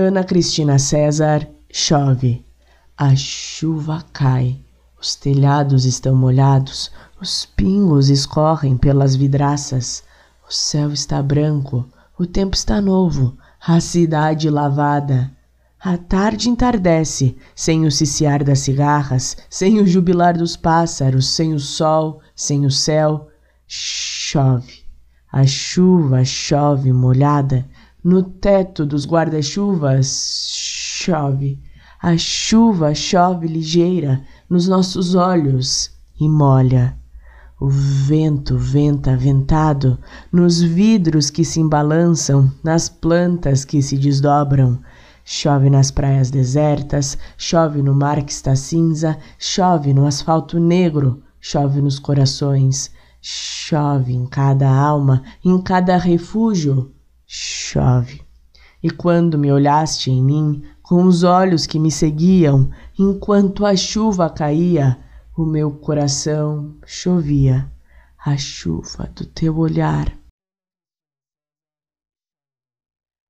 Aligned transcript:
Ana 0.00 0.22
Cristina 0.22 0.78
César, 0.78 1.44
chove. 1.72 2.46
A 2.96 3.16
chuva 3.16 4.04
cai. 4.12 4.56
Os 4.96 5.16
telhados 5.16 5.84
estão 5.84 6.14
molhados, 6.14 6.92
os 7.20 7.44
pingos 7.44 8.08
escorrem 8.08 8.76
pelas 8.76 9.16
vidraças. 9.16 10.04
O 10.48 10.54
céu 10.54 10.92
está 10.92 11.20
branco, 11.20 11.84
o 12.16 12.24
tempo 12.24 12.54
está 12.54 12.80
novo, 12.80 13.36
a 13.60 13.80
cidade 13.80 14.48
lavada. 14.48 15.32
A 15.80 15.98
tarde 15.98 16.48
entardece, 16.48 17.36
sem 17.52 17.84
o 17.84 17.90
ciciar 17.90 18.44
das 18.44 18.60
cigarras, 18.60 19.36
sem 19.50 19.80
o 19.80 19.86
jubilar 19.86 20.38
dos 20.38 20.56
pássaros, 20.56 21.26
sem 21.26 21.52
o 21.52 21.58
sol, 21.58 22.20
sem 22.36 22.64
o 22.64 22.70
céu. 22.70 23.26
Chove. 23.66 24.84
A 25.32 25.44
chuva 25.44 26.24
chove 26.24 26.92
molhada. 26.92 27.66
No 28.10 28.22
teto 28.22 28.86
dos 28.86 29.04
guarda-chuvas 29.04 30.46
chove. 30.50 31.60
A 32.00 32.16
chuva 32.16 32.94
chove 32.94 33.46
ligeira 33.46 34.22
nos 34.48 34.66
nossos 34.66 35.14
olhos 35.14 35.90
e 36.18 36.26
molha. 36.26 36.96
O 37.60 37.68
vento 37.68 38.56
venta 38.56 39.14
ventado 39.14 39.98
nos 40.32 40.58
vidros 40.58 41.28
que 41.28 41.44
se 41.44 41.60
embalançam, 41.60 42.50
nas 42.64 42.88
plantas 42.88 43.62
que 43.62 43.82
se 43.82 43.98
desdobram. 43.98 44.80
Chove 45.22 45.68
nas 45.68 45.90
praias 45.90 46.30
desertas, 46.30 47.18
chove 47.36 47.82
no 47.82 47.94
mar 47.94 48.22
que 48.22 48.32
está 48.32 48.56
cinza, 48.56 49.18
chove 49.38 49.92
no 49.92 50.06
asfalto 50.06 50.58
negro, 50.58 51.22
chove 51.38 51.82
nos 51.82 51.98
corações, 51.98 52.90
chove 53.20 54.14
em 54.14 54.24
cada 54.24 54.66
alma, 54.66 55.22
em 55.44 55.60
cada 55.60 55.98
refúgio, 55.98 56.90
chove. 57.28 58.22
E 58.82 58.90
quando 58.90 59.38
me 59.38 59.52
olhaste 59.52 60.10
em 60.10 60.22
mim, 60.22 60.62
com 60.82 61.04
os 61.04 61.22
olhos 61.22 61.66
que 61.66 61.78
me 61.78 61.90
seguiam, 61.90 62.70
enquanto 62.98 63.66
a 63.66 63.76
chuva 63.76 64.30
caía, 64.30 64.98
o 65.36 65.44
meu 65.44 65.70
coração 65.70 66.74
chovia 66.86 67.70
a 68.24 68.36
chuva 68.36 69.08
do 69.14 69.26
teu 69.26 69.58
olhar. 69.58 70.12